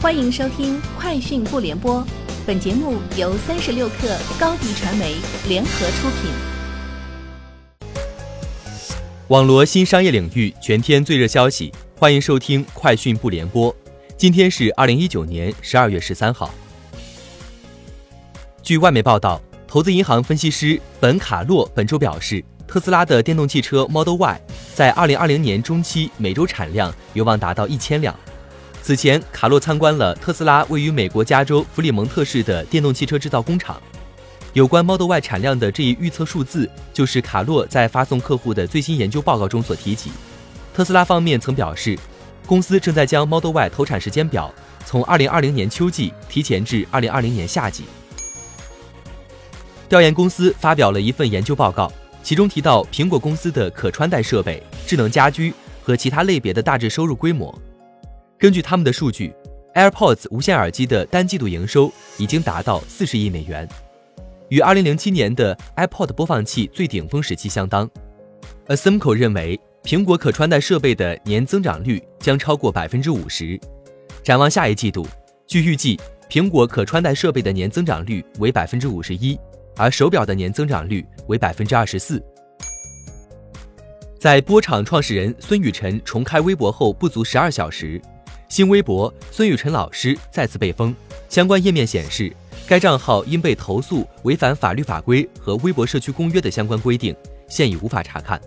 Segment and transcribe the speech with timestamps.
[0.00, 2.00] 欢迎收听《快讯不联播》，
[2.46, 5.16] 本节目由三十六克高低传媒
[5.48, 6.30] 联合出品。
[9.26, 13.74] 网罗新商业领域全天最热消息，欢迎收听《快讯不联播》。
[14.16, 16.54] 今天是二零一九年十二月十三号。
[18.62, 24.40] 据外媒报道，投资银行分析师本卡洛本周表示，特斯拉的电动汽车 Model Y
[24.76, 28.14] 在二零二零年中期每周产量有望达到一千辆。
[28.82, 33.80] 此前，卡洛参观了特斯拉位于美国加州弗里蒙特市的电动汽车制造工厂。
[34.54, 40.10] 有关 Model Y 产量的这一预测数字，就是卡洛在发送客户的最新研究报告中所提及。
[40.72, 41.98] 特斯拉方面曾表示，
[42.46, 44.52] 公司正在将 Model Y 投产时间表
[44.86, 47.84] 从2020年秋季提前至2020年夏季。
[49.86, 55.52] 调研公司发表了一份研究报告，其中提到苹果公司的可穿戴设备、智能家居
[55.82, 57.56] 和其他类别的大致收入规模。
[58.38, 59.34] 根据他们的数据
[59.74, 63.68] ，AirPods 无线耳机的单季度营收已经达到四十亿美元，
[64.48, 67.90] 与2007年的 iPod 播放器最顶峰时期相当。
[68.68, 73.58] Asimco 认为，苹果可穿戴设备的年增长率将超过百分之五十。
[74.22, 75.04] 展望下一季度，
[75.48, 75.98] 据预计，
[76.30, 79.36] 苹果可穿戴设备的年增长率为百分之五十一，
[79.76, 82.22] 而手表的年增长率为百分之二十四。
[84.16, 88.00] 在波场创始人孙雨晨重开微博后不足十二小时。
[88.48, 90.94] 新微博孙雨晨老师再次被封，
[91.28, 92.34] 相关页面显示，
[92.66, 97.14] 该账号因被投诉违反法律法规和微博社区公约的相关规定，
[97.46, 98.40] 现已无法查看。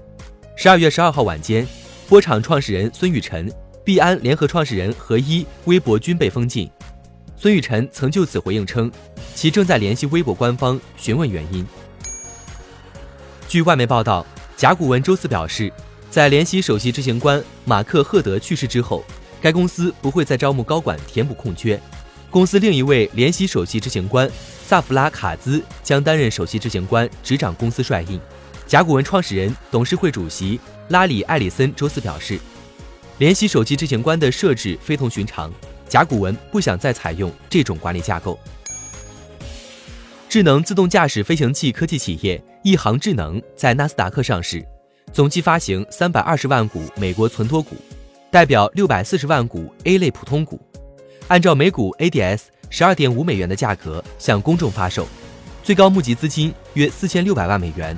[0.55, 1.67] 十二月十二号晚间，
[2.09, 3.51] 波场创始人孙雨晨、
[3.85, 6.69] 币安联合创始人何一微博均被封禁。
[7.37, 8.91] 孙雨晨曾就此回应称，
[9.35, 11.63] 其正在联系微博官方询问原因。
[13.47, 14.25] 据外媒报道，
[14.57, 15.71] 甲骨文周四表示，
[16.09, 19.03] 在联席首席执行官马克赫德去世之后。
[19.41, 21.79] 该公司不会再招募高管填补空缺，
[22.29, 24.29] 公司另一位联席首席执行官
[24.63, 28.19] 萨弗拉卡兹将担任首席执行官，执掌公司帅印。
[28.67, 30.59] 甲骨文创始人、董事会主席
[30.89, 32.39] 拉里·艾里森周四表示，
[33.17, 35.51] 联席首席执行官的设置非同寻常，
[35.89, 38.39] 甲骨文不想再采用这种管理架构。
[40.29, 44.63] 智能自动驾驶飞行器科技企业一航智能在纳斯达克上市，
[45.11, 47.75] 总计发行三百二十万股美国存托股。
[48.31, 50.57] 代表六百四十万股 A 类普通股，
[51.27, 55.05] 按照每股 ADS 十二点五美元的价格向公众发售，
[55.61, 57.97] 最高募集资金约四千六百万美元。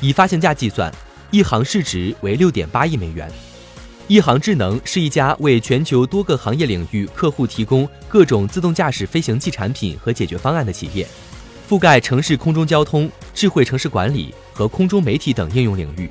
[0.00, 0.90] 以发行价计算，
[1.30, 3.30] 一行市值为六点八亿美元。
[4.08, 11.06] 一行智能是一家为全球多个行业领域客户提供各种自动驾驶飞行器产品和解决方案的企业，
[11.68, 16.10] 覆盖城市空中交通、智慧城市管理和空中媒体等应用领域。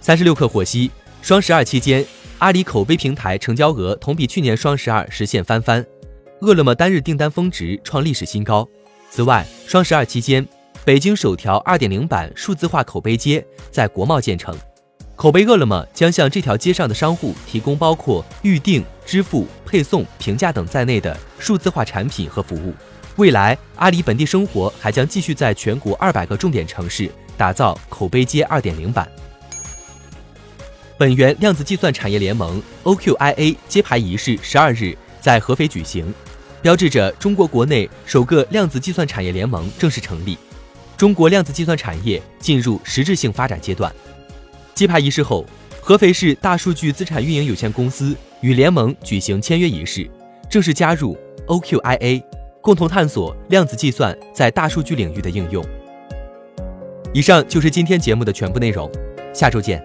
[0.00, 0.90] 三十六氪获悉。
[1.24, 2.04] 双十二期间，
[2.36, 5.82] 阿里口碑平台成交额同比去年双十二实现翻番，
[6.42, 8.68] 饿了么单日订单峰值创历史新高。
[9.08, 10.46] 此外，双十二期间，
[10.84, 14.54] 北京首条二点零版数字化口碑街在国贸建成，
[15.16, 22.74] 口碑饿了么将向这条街上的商户提供包括预订、支付、配送、评价等在内的数字化产品和服务。
[23.16, 29.08] 未来，阿里本地生活还将继续在全国二百个重点城市打造口碑街二点零版。
[30.96, 36.14] 本源量子计算产业联盟 （OQIA） 揭牌仪式十二日在合肥举行，
[36.62, 40.38] 标志着中国国内首个量子计算产业联盟正式成立，
[40.96, 43.92] 中国量子计算产业进入实质性发展阶段。
[44.72, 45.44] 揭牌仪式后，
[45.80, 50.08] 合肥市大数据资产运营有限公司与联盟举行签约仪式，
[50.48, 51.18] 正式加入
[51.48, 52.22] OQIA，
[52.60, 55.64] 共同探索量子计算在大数据领域的应用。
[57.12, 58.88] 以上就是今天节目的全部内容，
[59.34, 59.84] 下周见。